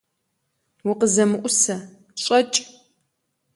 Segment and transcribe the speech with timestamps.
[0.89, 1.75] УкъызэмыӀусэ!
[2.23, 2.59] ЩӀэкӀ!